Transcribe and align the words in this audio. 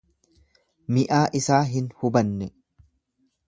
Mi'aa 0.97 1.21
isaa 1.41 1.61
hin 1.75 1.93
hubanne. 2.01 2.51